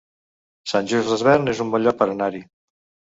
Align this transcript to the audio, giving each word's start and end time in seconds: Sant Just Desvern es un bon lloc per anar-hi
Sant 0.71 0.87
Just 0.93 1.11
Desvern 1.13 1.51
es 1.53 1.61
un 1.65 1.69
bon 1.75 1.83
lloc 1.85 1.99
per 1.99 2.09
anar-hi 2.15 2.43